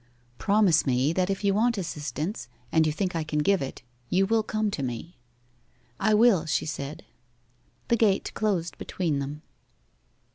'Promise 0.39 0.87
me 0.87 1.13
that 1.13 1.29
if 1.29 1.43
you 1.43 1.53
want 1.53 1.77
assistance, 1.77 2.47
and 2.71 2.87
you 2.87 2.91
think 2.91 3.15
I 3.15 3.23
can 3.23 3.37
give 3.37 3.61
it, 3.61 3.83
you 4.09 4.25
will 4.25 4.41
come 4.41 4.71
to 4.71 4.81
me.' 4.81 5.15
'I 5.99 6.15
will,' 6.15 6.45
she 6.47 6.65
said. 6.65 7.05
The 7.87 7.97
gate 7.97 8.33
closed 8.33 8.79
between 8.79 9.19
them. 9.19 9.43